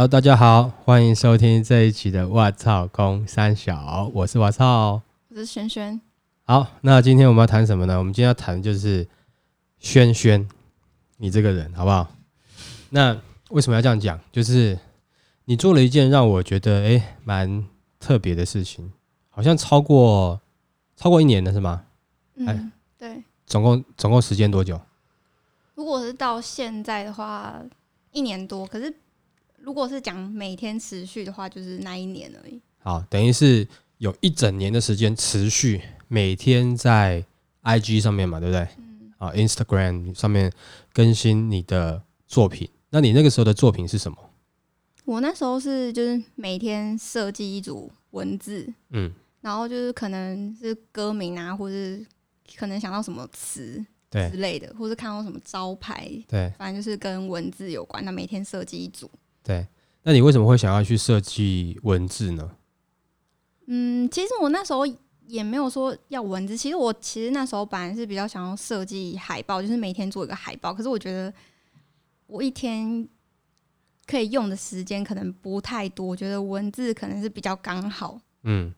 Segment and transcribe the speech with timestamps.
[0.00, 3.74] Hello，大家好，欢迎收听这一期的《我操公三小》，
[4.14, 5.02] 我是我操。
[5.28, 6.00] 我是轩轩，
[6.44, 7.98] 好，那今天我们要谈什么呢？
[7.98, 9.06] 我们今天要谈的就是
[9.78, 10.48] 轩轩，
[11.18, 12.10] 你这个人好不好？
[12.88, 14.18] 那为什么要这样讲？
[14.32, 14.78] 就是
[15.44, 17.66] 你做了一件让我觉得哎蛮
[17.98, 18.90] 特别的事情，
[19.28, 20.40] 好像超过
[20.96, 21.84] 超过一年了是吗？
[22.46, 23.22] 哎嗯，对。
[23.44, 24.80] 总共总共时间多久？
[25.74, 27.60] 如果是到现在的话，
[28.12, 28.66] 一年多。
[28.66, 28.90] 可是
[29.60, 32.60] 如果是讲每天持续的话，就是那一年而已。
[32.78, 33.66] 好，等于是
[33.98, 37.24] 有一整年的时间持续每天在
[37.62, 38.66] IG 上面嘛，对不对？
[38.78, 40.50] 嗯，啊，Instagram 上面
[40.94, 42.68] 更新你的作品。
[42.88, 44.16] 那你那个时候的作品是什么？
[45.04, 52.04] 我那时候是就是每天设计一组文字，嗯，然后就是可能是歌名啊，或是
[52.56, 58.02] 可能想到什么词对之类的，或是看到什么招牌，对反正就是跟文字有关。
[58.04, 59.10] 那每天设计一组。
[59.42, 59.66] 对。
[60.02, 62.50] 那你为什么会想要去设计文字呢？
[63.66, 64.84] 嗯，其实我那时候
[65.26, 70.72] 也没有说要文字，其实我其实那时候本来是比较想要设计海报，就是每天做一个海报。
[70.72, 71.32] 可是我觉得
[72.26, 73.06] 我一天
[74.06, 78.18] 可以用的时间可能不太多，我觉得文字可能是比较刚好。
[78.42, 78.72] 嗯，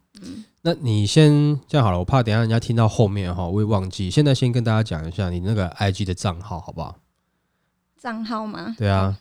[0.63, 4.11] 那你先这样好了，我怕等一下人家听到后面哈，我会忘记。
[4.11, 6.99] 现在先跟大家讲一下你那个 IG 的账号好不好？
[7.97, 8.75] 账号吗？
[8.77, 9.17] 对啊，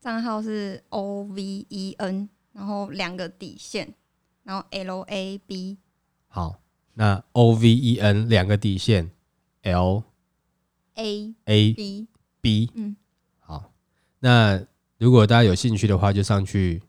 [0.00, 3.92] 账号是 O V E N，然后两个底线，
[4.44, 5.76] 然后 L A B
[6.28, 6.60] 好，
[6.94, 9.10] 那 O V E N 两个底线
[9.62, 10.04] ，L
[10.94, 12.96] A A B，B，嗯，
[13.40, 13.72] 好，
[14.20, 14.60] 那
[14.98, 16.80] 如果大家有兴趣的话，就上去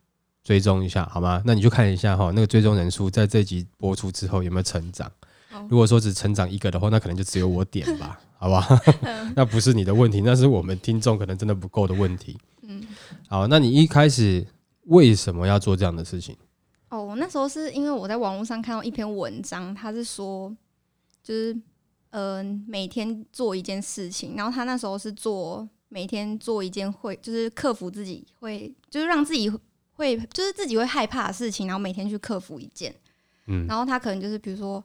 [0.44, 1.42] 追踪一下，好吗？
[1.46, 5.12] 那你就看一下哈，那个追踪人数在这集播出之后有没有成长。
[5.68, 8.68] 如果说只成长一个的话，那可能就只有我点吧，好吧？
[9.36, 12.38] 那不是你的问题，那是我们听众可能真的不够的问题。
[13.12, 14.46] 嗯，好，那你一开始
[14.86, 16.36] 为什么要做这样的事情？
[16.90, 20.56] 哦，我那时候是因为我在网络上看到一篇文章，他是说，
[21.22, 21.54] 就是
[22.10, 29.52] 嗯、呃每天做一件事情，然后他那时候是做每天做一件会，就是克服自己会，就是让自己
[29.94, 32.94] 会，就是自己会害怕的事情，然后每天去克服一件。
[33.46, 34.84] 嗯然后他可能就是比如说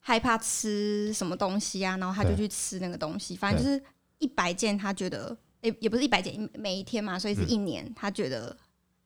[0.00, 3.82] 害怕吃什么东西啊，然后他就去吃那个东西，反正就是
[4.18, 8.56] 一百件他觉得，也也不是一百件，每一天嘛，所以是嗯一年，他觉得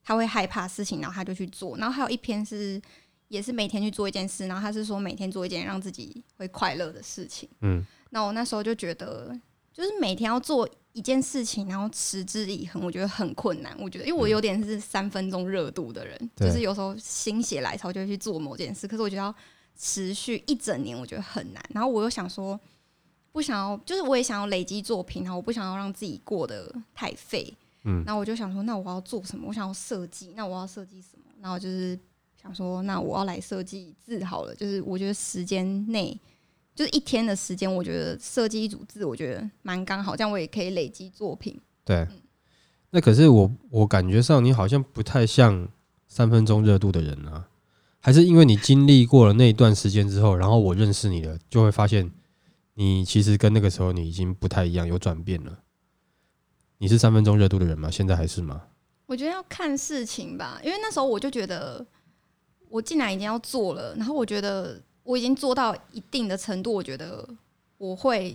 [0.02, 1.76] 他会害怕事情，然后他就去做。
[1.78, 2.80] 然后还有一篇是
[3.28, 7.48] 也是每天去做一件事，然后他是说每天做一件让自己会快乐的事情。
[7.60, 9.34] 嗯，那我那时候就觉得，
[9.72, 13.74] 就是每天要做一件事情，然后持之以恒，我觉得很困难。
[13.80, 19.34] 我觉得，因为我有点是三分钟热度的人，对就是有时候心血来潮就会去做某件事，可是我觉得要
[19.78, 21.64] 持续一整年，我觉得很难。
[21.70, 22.60] 然后我又想说，
[23.32, 27.52] 不想要，就是我也想要累积作品，然后我不想要让自己过得太废。
[27.84, 29.48] 嗯然后我就想说，那我要做什么？
[29.48, 31.24] 我想要设计，那我要设计什么？
[31.40, 31.98] 然后就是
[32.40, 34.54] 想说，那我要来设计字好了。
[34.54, 36.16] 就是我觉得时间内，
[36.76, 41.58] 就是一天的时间，我觉得设计一组字，我觉得蛮刚好，这样我也可以累积作品。
[41.84, 42.06] 对。
[42.90, 45.66] 那可是我我感觉上你好像不太像
[46.06, 47.48] 三分钟热度的人啊，
[47.98, 52.08] 还是因为你经历过了那一段时间之后，然后我认识你了，就会发现
[52.82, 55.56] 你其实跟那个时候你已经不太一样，有转变了。
[56.78, 57.88] 你是三分钟热度的人吗？
[57.88, 58.60] 现在还是吗？
[59.06, 61.86] 我觉得要看事情吧，因为那时候我就觉得，
[62.68, 67.28] 我既然已经要做了，然后我觉得我已经做到一定的程度，我觉得
[67.78, 68.30] 我会，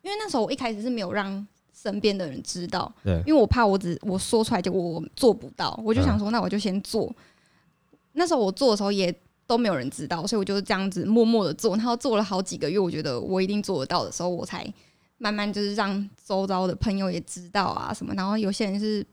[0.00, 7.14] 因为那时候我一开始是没有让身边的人知道，对，因为我怕我只我说出来，结果我做不到，我就想说，那我就先做。
[8.12, 9.14] 那时候我做的时候也
[9.52, 14.66] 都没有人知道，所以我就是这样子默默的做，然后做了好几个月，我觉得我一定做得到的时候，我才
[15.18, 19.06] 慢慢就是让周遭的朋友也知道啊什么，然后有些人是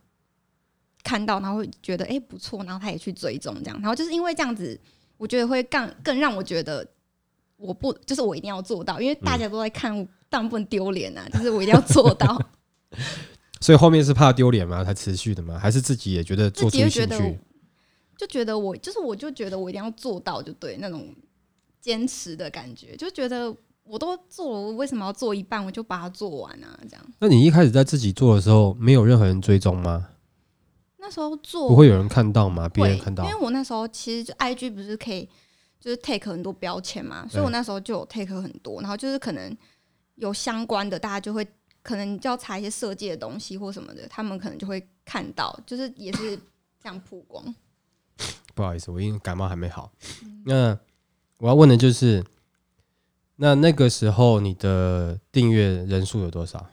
[1.04, 4.80] 看到，然后会觉得哎、诶不错，然后他也去追踪这样，然后就是因为这样子，
[5.18, 6.88] 我觉得会更更让我觉得
[7.58, 12.42] 我不就是我一定要做到，因为大家都在看，我当然不能丢脸啊，就是我一定要做到。
[13.62, 14.86] 所以后面是怕丢脸吗？
[14.86, 15.60] 才持续的吗？
[15.60, 17.40] 还是自己也觉得做出自己觉得兴趣？
[18.20, 21.16] 就觉得我就是我就觉得我一定要做到，就对那种
[21.80, 23.56] 坚持的感觉，就觉得
[23.86, 26.78] 我都做了，我为什么要做一半我就把它做完啊？
[26.82, 30.10] 这样那你一开始在自己做的时候，没有任何人追踪吗？
[30.98, 32.68] 那时候做不会有人看到吗？
[32.68, 35.28] 别人看到因为我那时候其实就 IG 不是可以
[35.80, 39.58] 就是 take 很多标签嘛，所以我那时候就有 take 很多，然后就是可能
[40.16, 41.48] 有相关的，大家就会
[41.82, 46.36] 可能就要查一些设计的东西或什么的，他们可能就会看到，就是也是
[46.84, 47.56] 这样曝光。
[48.60, 49.90] 不好意思，我因为感冒还没好。
[50.44, 50.78] 那
[51.38, 52.22] 我要问的就是，
[53.38, 56.70] 那那个时候你的订阅人数有多少？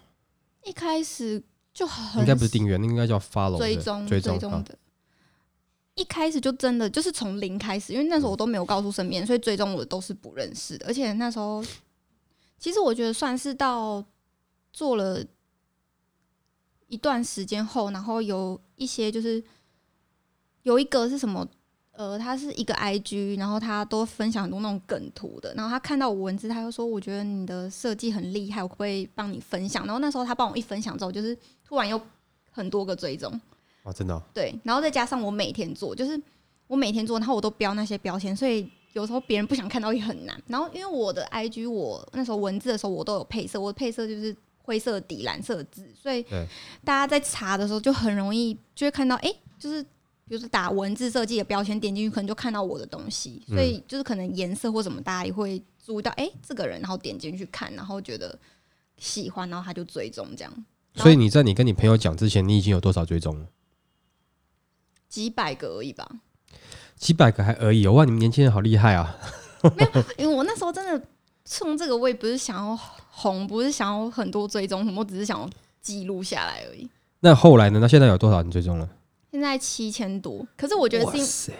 [0.64, 1.40] 一开始
[1.72, 4.50] 就很应该不是订阅，那应该叫 follow 追踪追追踪。
[4.64, 4.76] 的，
[5.94, 10.88] 一开始就真的就是从零开始，因为那时候我都没有告诉身边，所以追踪我的都是不认识的。
[10.88, 11.64] 而且那时候，
[12.58, 14.04] 其实我觉得算是到
[14.72, 15.24] 做了
[16.88, 19.40] 一段时间后，然后有一些就是
[20.64, 21.46] 有一个是什么，
[21.96, 29.84] 呃，他是一个 IG，然后他都分享很多那种梗图的，然后他看到我文字，他就说我觉得你的设计很厉害，我可不可以帮你分享？
[29.86, 32.00] 然后那时候他帮我一分享之后，就是突然又
[32.50, 33.40] 很多个追踪。
[33.82, 36.20] 哦，真的哦、对，然后再加上我每天做，就是
[36.66, 40.36] 我每天做，然后我都标那些标签，所以有时候别人不想看到也很难。
[40.48, 46.22] 然后因为我的 IG，我那时候文字的时候我都有配色，我的配色就是灰色底蓝色的字，所以
[46.84, 49.84] 大家在查的时候就很容易就会看到，哎、就是
[50.28, 58.36] 比如说打文字设计的标签，点进去可能就看到我的东西，所以就是可能颜色或什么，大家也会注意到，哎、这个人，然后点进去看，然后觉得
[58.98, 60.52] 喜欢，然后他就追踪这样。
[60.94, 63.46] 所以你在你跟你朋友讲之前，你已经有多少追踪了？
[65.08, 66.08] 几百个而已吧，
[66.96, 68.04] 几百个还而已、哦，哇！
[68.04, 69.16] 你们年轻人好厉害啊！
[69.76, 71.06] 没有因为我那时候真的
[71.44, 72.76] 冲这个，我也不是想要
[73.10, 75.48] 红，不是想要很多追踪什么，我只是想要
[75.80, 76.88] 记录下来而已。
[77.20, 77.78] 那后来呢？
[77.80, 78.88] 那现在有多少人追踪了？
[79.36, 81.52] 现在七千多，可是我觉得是！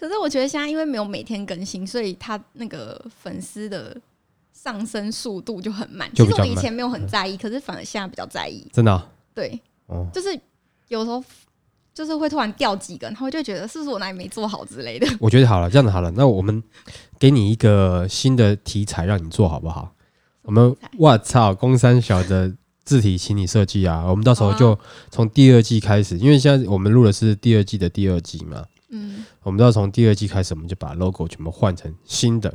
[0.00, 3.94] 可是我觉得现在因为没有每天更新，所以他那个粉丝的
[4.54, 6.10] 上升速度就很慢。
[6.14, 8.66] 其实我以前没有很在意，可是反而现在比较在意。
[8.72, 9.02] 真的哦、
[9.34, 10.28] 对，哦就是
[10.88, 11.22] 有时候
[11.92, 15.06] 就是会突然掉几个，然后就觉得是不是我哪里没做好之类的。
[15.20, 16.62] 我觉得好了，这样子好了，那我们
[17.18, 19.94] 给你一个新的题材让你做好不好？
[20.44, 22.50] 我们我操，工三小的
[22.84, 24.04] 字体请你设计啊！
[24.06, 24.78] 我们到时候就
[25.10, 32.52] 从第二季开始，因为现在我们录的是第二季的第二季嘛，嗯我们都要从第二季开始，我们就把 logo 全部换成新的，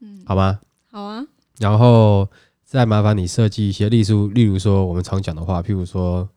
[0.00, 0.60] 嗯，好吗？
[0.90, 1.24] 好啊，
[1.58, 2.28] 然后
[2.64, 6.28] 再麻烦你设计一些，例如例如说我们常讲的话，譬如说，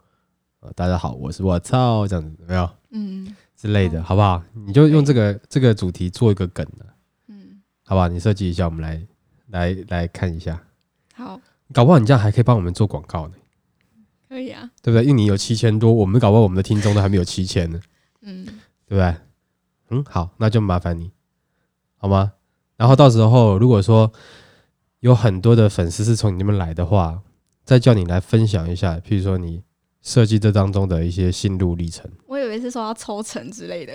[0.59, 4.41] 呃，大家好，我是我操，这样子有没有嗯之类的，好不好？
[4.65, 6.85] 你就用这个这个主题做一个梗的，
[7.27, 8.07] 嗯，好不好？
[8.07, 9.01] 你设计一下，我们来
[9.47, 10.61] 来来看一下，
[11.13, 11.39] 好，
[11.73, 13.33] 搞不好你这样还可以帮我们做广告呢，
[14.29, 15.03] 可以啊，对不对？
[15.03, 17.79] 因为你有七千多，我们搞不好我们的听众都还没有七千呢，
[18.21, 18.45] 嗯。
[18.87, 19.15] 对不对？
[19.89, 21.09] 嗯，好，那就麻烦你，
[21.97, 22.33] 好吗？
[22.77, 24.11] 然后到时候如果说
[24.99, 27.21] 有很多的粉丝是从你那边来的话，
[27.63, 29.63] 再叫你来分享一下，譬如说你
[30.03, 32.07] 设计这当中的一些心路历程。
[32.27, 33.93] 我以为是说要抽成之类的。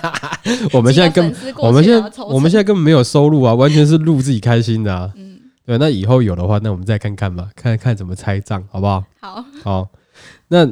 [0.74, 5.10] 我们现在根我们现在我们现在根本没有收入啊，完全是录自己开心的啊。
[5.16, 5.29] 嗯，
[5.70, 9.04] 对，那以后有的话，那我们再看看吧，看看怎么拆账，好不好？
[9.20, 9.88] 好， 好，
[10.48, 10.68] 那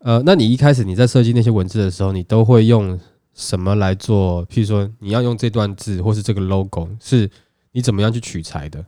[0.00, 2.98] 呃，那你一开始你在设计那些文字的时候，你都会用
[3.32, 4.44] 什么来做？
[4.48, 7.30] 譬如说，你要用这段字或是这个 logo，是
[7.70, 8.84] 你怎么样去取材的？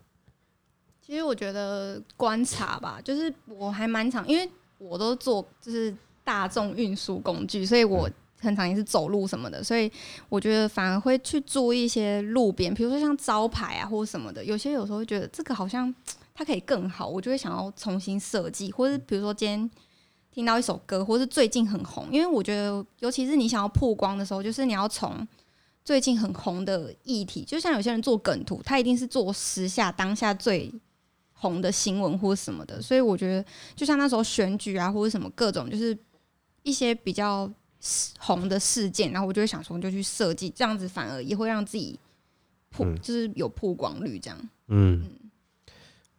[1.00, 5.94] 其实我觉得观察吧，就是我还蛮常，因为我都做就是
[6.24, 9.90] 大众运输工具，所以我很常也是走路什么的，所以
[10.28, 15.94] 我觉得反而会去注意一些路边，比如说像招牌啊或什么的，有些有时候会觉得这个好像
[16.34, 19.70] 它可以更好，我就会想要重新设计，或者比如说今天。
[20.32, 25.26] 听到一首歌，或是最近很红，因为我觉得，尤其是你想要曝光的时候，就是你要从
[25.84, 30.72] 最近很红的议题，就像有些人做梗图，他一定是做时下当下最
[31.32, 33.44] 红的新闻或什么的，所以我觉得，
[33.74, 35.98] 就像那时候选举啊，或者什么各种，就是
[36.62, 37.50] 一些比较
[38.18, 41.98] 红的事件，然后我就会想说，就去设计，这样子反而也会让自己
[42.70, 44.38] 曝，嗯就是有曝光率这样。
[44.68, 45.04] 嗯，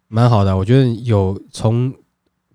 [0.08, 1.92] 蛮好的，我觉得有从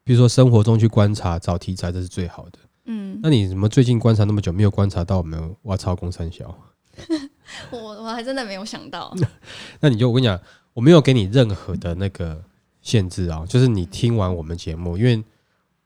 [0.04, 2.58] 比如说生活中去观察找题材，这是最好的。
[2.84, 6.56] 嗯，那你怎么最近观察那么久，没有观察到我们挖超工三小？
[7.70, 9.14] 我我还真的没有想到，
[9.80, 10.40] 那你就我跟你讲，
[10.75, 12.42] 我没有给你任何的那个
[12.82, 15.22] 限制啊，就是你听完我们节目，因为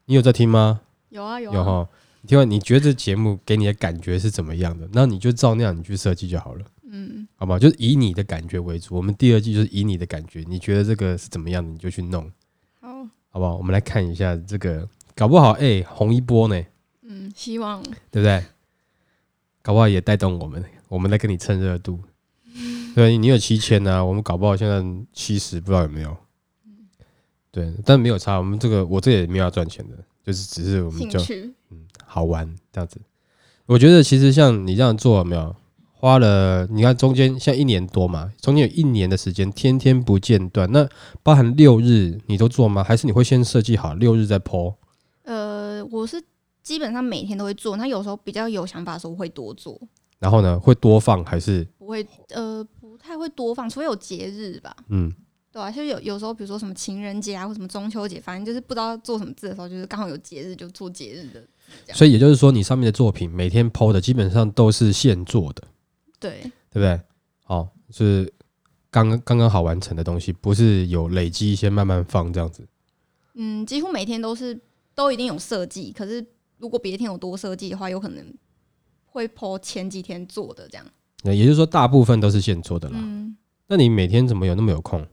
[0.06, 0.80] 你有在听吗？
[1.10, 1.88] 有啊有啊，有
[2.26, 4.88] 听完你觉得这节目给你的感觉是怎么样的？
[4.92, 7.58] 那你就照那样你去设计就好了，嗯好吧？
[7.58, 8.94] 就是以你的感觉为主。
[8.94, 12.30] 我们第二季就是以你的感觉，你觉得这个是怎么样的，你就去弄，
[12.80, 12.88] 好，
[13.30, 13.56] 好不好？
[13.56, 16.62] 我们来看一下这个，搞不好哎、红一波呢，
[17.02, 18.44] 嗯，希望对不对？
[19.62, 22.00] 搞不好也带动我们，我们来跟你蹭热度。
[22.94, 26.16] 对，你有七千啊，我们搞不好现在七十，不知道有没有。
[27.52, 31.54] 对，但没有差，我们这个我这也没有要赚钱的，就是只是我们就兴趣，
[32.10, 33.00] 好玩这样子。
[33.66, 35.54] 我觉得其实像你这样做有没有
[35.92, 36.66] 花了？
[36.66, 40.68] 你看中间像一年多嘛，中间有一年的时间，天天不间断。
[40.72, 40.88] 那
[41.22, 42.82] 包含六日你都做吗？
[42.82, 44.74] 还是你会先设计好六日再 PO？
[45.22, 46.20] 呃，我是
[46.64, 49.80] 基本上每天都会做，那有时候比较有想法的时候会多做，
[50.18, 54.74] 然后呢，会多放还是不会呃不太会多放，除非有节日吧。
[54.88, 55.12] 嗯？
[55.52, 61.44] 对啊，就是有有时候，比如说什么情人节啊，或什么中秋节，反正就是不知道做什么字的时候，就是刚好有节日就做节日的
[61.92, 65.62] 所以也就是说，你上面的作品每天 PO 的基本上都是现做的，
[66.18, 67.00] 对，对不对？
[67.42, 68.32] 好，是
[68.90, 72.66] 刚刚刚刚好完成的东西，不是有累积一些慢慢放这样子。
[73.34, 74.58] 嗯，几乎每天都是
[74.94, 76.24] 都一定有设计，可是
[76.58, 78.24] 如果别天有多设计的话，有可能
[79.06, 80.86] 会 po 前几天做的这样。
[81.22, 82.98] 那也就是说，大部分都是现做的啦。
[83.00, 83.36] 嗯，
[83.66, 85.06] 那你每天怎么有那么有空？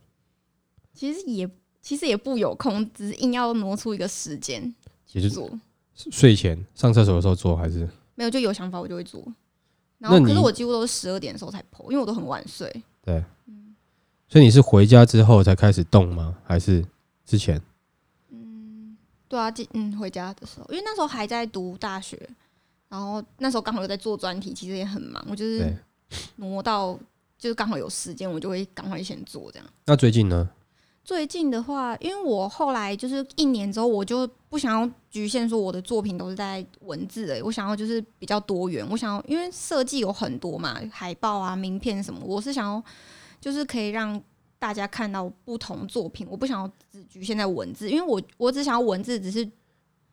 [0.94, 1.50] 其实也
[1.82, 4.74] 其实也不有空，只是硬要挪出一个时间
[5.14, 5.50] 也就是做。
[6.12, 9.22] 睡前上厕所的时候做，还是没有就有想法我就会做，
[9.98, 12.72] 然后可是我几乎都是十二点的时候才 po，因为我都很晚睡。
[13.04, 13.24] 对？
[14.30, 16.38] 所以你是回家之后才开始动吗？
[16.44, 16.86] 还是
[17.26, 17.62] 之前？
[18.30, 22.18] 嗯对啊，进嗯回家的时候，因为那时候还在读大学，
[22.90, 25.78] 然后那时候刚好又在做专题，其实也很忙，我就是对。
[26.38, 26.98] 挪到
[27.38, 29.68] 就是刚好有时间，我就会赶快先做这样。
[29.86, 30.50] 那最近呢？
[31.08, 38.86] 最近的话，因为我后来就是一年之后，我就不想要局限说我的作品都是在文字的，我想要就是比较多元。
[38.92, 42.84] 我想要，因为设计有很多嘛，海报啊、名片什么，我是想要
[43.40, 44.22] 就是可以让
[44.60, 49.50] 大家看到不同作品，我不想要只局限在文字，因为我我只想要文字只是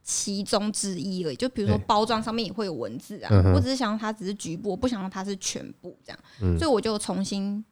[0.04, 1.34] 其中之一而已。
[1.34, 7.64] 就比如说包装上面也会有文字啊，嗯我只是想要它只是局部，我不想要它是全部这样，嗯所以我就重新。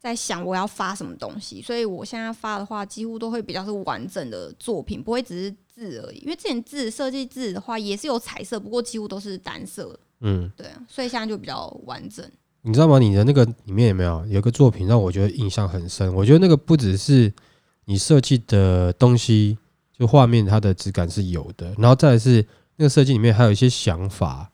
[0.00, 6.20] 在想我要发什么东西，所以我现在发的话，几乎都会比较是完整的作品，不会只是字而已。
[6.20, 12.24] 因为之前字设计字的话也是有彩色，不过几乎都是单色，嗯，对啊，所以现在就比较完整。
[12.62, 12.98] 你知道吗？
[12.98, 16.14] 你的那个里面有没有有一个作品让我觉得印象很深？
[16.14, 17.32] 我觉得那个不只是
[17.84, 19.58] 你设计的东西，
[19.98, 24.50] 就画面它的质感是有的，然后再来是那个设计里面还有一些想法，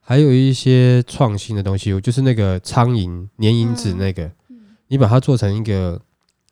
[0.00, 1.92] 还有一些创新的东西。
[1.92, 4.30] 我就是那个苍蝇粘蝇纸那个，
[4.90, 6.00] 你把它做成一个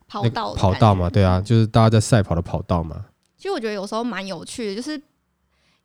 [0.06, 3.04] 跑道跑道嘛，对啊，就是大家在赛跑的跑道嘛。
[3.36, 5.00] 其实我觉得有时候蛮有趣的，就是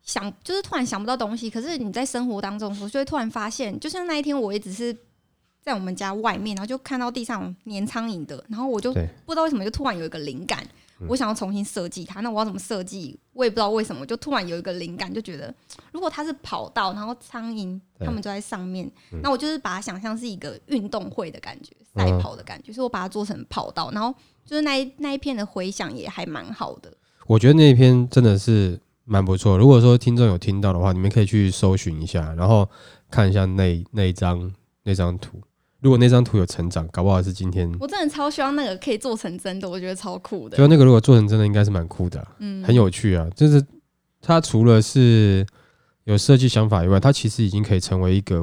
[0.02, 4.96] 想，就是突然想不到东西，可是你在生活当中我，就会突然发现，就像那一天，我也只是
[5.62, 10.68] 在我们家外面，然后就看到地上有粘苍蝇的，然后我就不知道为什么就突然有一个灵感，嗯
[11.08, 12.20] 我想要重新设计它。
[12.20, 13.18] 那我要怎么设计？
[13.32, 15.52] 我也不知道为什么，就突然有一个灵感，就觉得
[15.92, 26.92] 如果它是跑道，然后苍蝇对它们就在上面，嗯那我就是把它想象是一个运动会的感觉，嗯赛跑的感觉，所以我把它做成跑道，然后就是那一那一片的回响也还蛮好的。
[27.26, 29.56] 我觉得那一篇真的是蛮不错。
[29.58, 32.68] 如果说听众有听到的话，你们可以去搜寻一下，然后
[33.10, 35.40] 看一下那那一张那张图。
[35.84, 40.56] 如果那张图有成长，搞不好是今天我真的超希望那个可以做成真的，我觉得超酷的。
[40.56, 43.28] 就那个如果做成真的，应该是蛮酷的啊、嗯，很有趣啊。
[43.36, 43.62] 就是
[44.22, 45.46] 它除了是
[46.04, 48.40] 有设计想法以外，它其实已经可以成为一个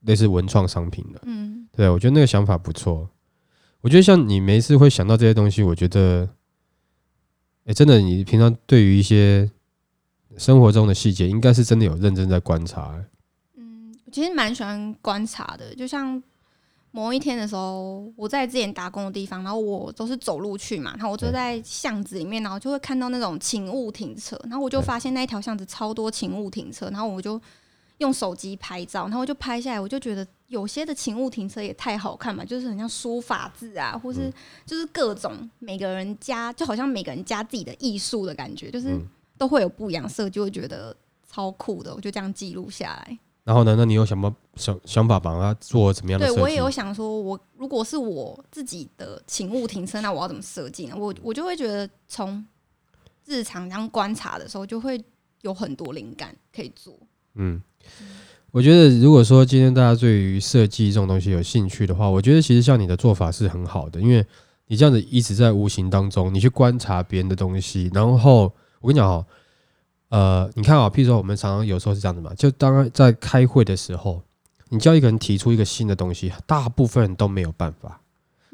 [0.00, 1.20] 类似文创商品了。
[1.26, 3.08] 嗯，对，我觉得那个想法不错。
[3.80, 6.28] 我觉得像你每次会想到这些东西，我觉得，
[7.66, 9.48] 哎、真的，你平常对于一些
[10.36, 13.04] 生活中的细节，应该是真的有认真在观察、欸
[14.06, 16.22] 我其实蛮喜欢观察的，就像
[16.94, 27.40] 某一天的时候，我在之前打工的地方，然后我都是走路去嘛，然后我就在巷子里面，然后就会看到那种请勿停车，然后我就发现那一条巷子超多请勿停车，然后我就
[27.98, 34.32] 用手机拍照，然后我就拍下来，我就觉得有些的请勿停车也太好看嘛，就是很像书法字啊，或是嗯。
[34.64, 39.08] 就是各种每个人加，就好像每个人加自己的艺术的感觉，就是嗯。
[39.36, 40.96] 都会有不一样的设计，我觉得
[41.28, 43.18] 超酷的，我就这样记录下来。
[43.44, 46.26] 然后呢，那你有什么想想法把它做怎么样的？
[46.26, 50.96] 对我也有想说我，如果是我自己的请勿停车，那我要怎么设计呢？
[50.96, 52.42] 我我就会觉得从
[53.26, 54.98] 日常这样观察的时候，就会
[55.42, 56.98] 有很多灵感可以做。
[57.34, 57.60] 嗯，
[58.50, 64.24] 我觉得如果说今天大家对于设计这种东西有兴趣的话，我觉得其实像你的做法是很好的，因为
[64.68, 69.26] 你这样子一直在无形当中，你去观察别人的东西，然后我跟你讲哦，
[70.08, 74.22] 呃，你看啊、譬如说我们常常有时候是这样子嘛，就当在开会的时候，
[74.68, 78.00] 你叫一个人提出一个新的东西，大部分人都没有办法。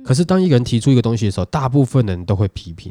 [0.02, 2.90] 可是当一个人提出一个东西的时候，大部分人都会批评，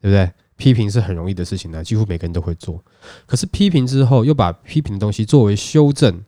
[0.00, 0.32] 对不对？
[0.56, 2.82] 批评是很容易的事情呢，几乎每个人都会做。
[3.26, 6.24] 可是批评之后，又把批评的东西作为修正，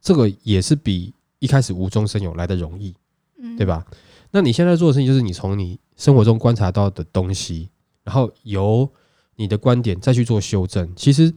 [0.00, 2.92] 这个也是比一开始无中生有来的容易，
[3.38, 3.64] 嗯，对？
[3.64, 3.86] 吧？
[4.32, 7.68] 那你现在做的事情就是你从你生活中观察到的东西，
[8.02, 8.90] 然后由
[9.36, 10.92] 你的观点再去做修正。
[10.94, 11.32] 其实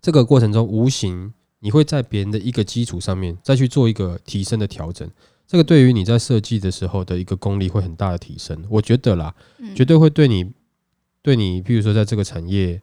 [0.00, 5.08] 这个过程中，无形你会在别人的一个基础上面再去做一个提升的调整。
[5.46, 10.50] 这个对于你在设计的时候的一个功力会很大的提升，我觉得啦，嗯绝对会对你，
[11.20, 12.80] 对你，比如说在这个产业，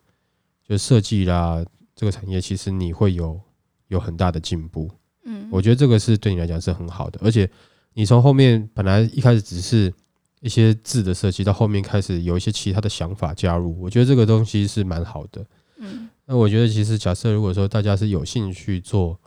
[0.67, 3.39] 就设计啦，这个产业其实你会有
[3.87, 4.89] 有很大的进步。
[5.25, 7.49] 嗯，我觉得这个是对你来讲是很好的，而且
[7.93, 9.91] 你从后面本来一开始只是
[10.39, 15.45] 一些字的设计，到后面开始有一些其他的想法加入，我觉得这个东西是蛮好的。
[15.77, 16.09] 嗯。
[16.25, 19.19] 那我觉得其实假设如果说大家是有兴趣做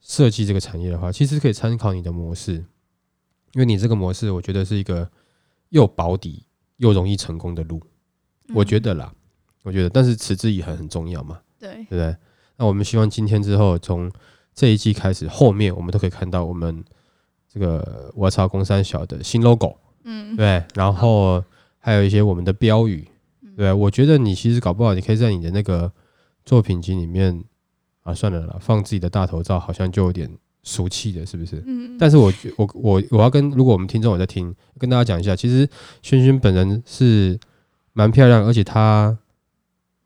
[0.00, 2.54] 设计这个产业的话，其实可以参考你的模式，
[3.52, 5.08] 因为你这个模式我觉得是一个
[5.68, 6.44] 又保底
[6.78, 7.80] 又容易成功的路，
[8.54, 9.12] 我觉嗯得啦，
[9.62, 11.74] 我觉得，但是持之以恒很重要嘛，对。
[11.74, 12.16] 对，不对？
[12.56, 14.10] 那我们希望今天之后，从
[14.54, 16.82] 这一季开始，后面我们都可以看到我们
[17.52, 21.42] 这个我操公三小的新 logo，嗯对，然后
[21.78, 23.06] 还有一些我们的标语，
[23.56, 25.90] 对，我觉得你其实搞不好，你可以在你的那个
[26.44, 27.44] 作品集里面
[28.02, 30.30] 啊，算了啦，放自己的大头照，好像就有点
[30.62, 31.62] 俗气的，是不是？
[31.66, 35.68] 嗯，但是我我我我要跟如果我们听众有在听，跟大家讲一下，其实
[36.02, 37.38] 轩轩本人是
[37.92, 39.16] 蛮漂亮，而且她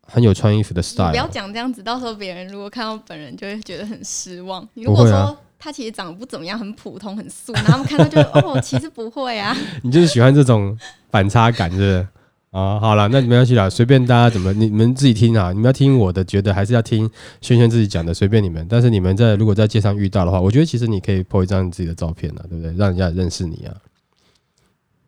[0.03, 1.27] 很有穿衣服的 style 不要。
[1.27, 4.67] 讲这样子，到时候别人如果看到本人就会觉得很失望。
[4.73, 9.57] 你如果说他其实长得不怎么样，很普通、很素， 然后他们看到就哦，其实不会啊。
[9.81, 10.77] 你就是喜欢这种
[11.09, 12.07] 反差感，是不是？
[12.51, 15.51] 啊，好了，那没关系啦，随便大家怎么，你们自己听啊。
[15.51, 17.09] 你们要听我的，觉得还是要听
[17.41, 18.63] 轩轩自己讲的，随便你们。
[18.69, 22.71] 但是你们在如果在街上遇到的话，我觉得其实你可以 po 一张你自己的照片啊，对不对？
[22.77, 23.73] 让人家认识你啊，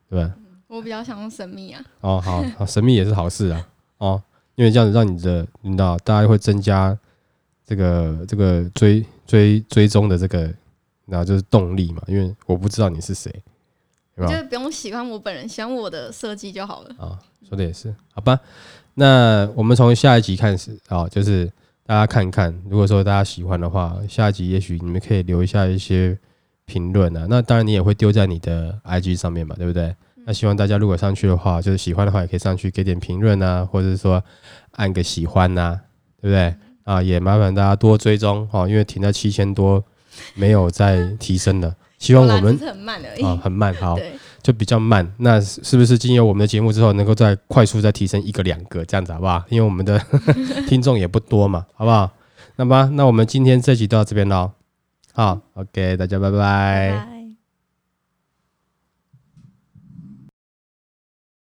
[0.10, 0.34] 对吧？
[0.66, 3.68] 我比较想用神秘啊，哦，好，好，神秘也是好事啊，
[4.00, 4.20] 哦，
[4.56, 6.98] 因为这样子让你的，你知道，大家会增加
[7.68, 10.50] 这个这个追追追踪的这个，
[11.06, 13.30] 然后就是动力嘛，因为我不知道你是谁，
[14.16, 14.42] 对吧我觉？
[14.42, 16.96] 得不用喜欢我本人，喜欢我的设计就好了。
[16.98, 18.40] 啊，说的也是，好吧？
[18.94, 21.46] 那我们从下一集开始啊，就是
[21.86, 26.18] 大家看看，如果说大家喜欢的话，下一集也许你们可以留一下一些
[26.66, 27.28] 评论啊。
[27.30, 29.94] 那当然你也会丢在你的 IG 上面嘛，对不对？
[30.26, 34.24] 那希望大家如果上去的话，就是喜欢的话，也可以上去给点评论啊，或者是说
[34.72, 35.80] 按个喜欢呐、
[36.22, 36.56] 对不对？
[36.88, 39.84] 啊，也麻烦大家多追踪哦，因为停在七千多，
[40.36, 41.76] 没有再提升了。
[42.00, 43.24] 希望我们很慢而已。
[43.26, 43.98] 啊很慢，好，
[44.42, 45.06] 就比较慢。
[45.18, 49.44] 那是是不是经由我们的节目之后，能够再快速再提升一个两个这样子，好不好？
[49.50, 50.02] 因为我们的
[50.70, 52.10] 听众也不多嘛，好不好？
[52.56, 54.52] 那么，那我们今天这集就到这边喽。
[55.14, 57.17] 好，OK，大家拜拜拜拜。